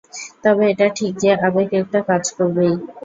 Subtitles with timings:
[0.43, 2.73] তবে এটা ঠিক যে আবেগ একটা কাজ করবেই।